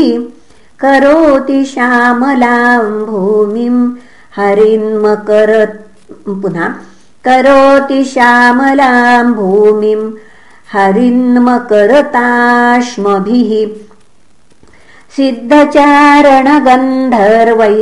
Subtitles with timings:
[0.83, 3.80] करोति श्यामलाम् भूमिम्
[4.36, 5.50] हरिन्मकर
[6.42, 6.68] पुनः
[7.28, 10.05] करोति श्यामलाम् भूमिम्
[10.72, 13.50] हरिन्मकरताश्मभिः।
[15.16, 17.78] सिद्धचारणगन्धर्वै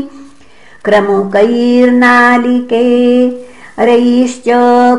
[0.87, 2.85] क्रमुकैर्नालिके
[3.79, 4.49] रैश्च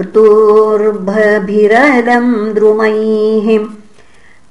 [0.00, 3.48] ऋतुर्भभिरलं द्रुमैः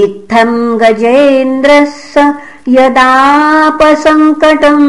[0.02, 2.14] इत्थम् गजेन्द्रः स
[2.76, 4.87] यदापसङ्कटम्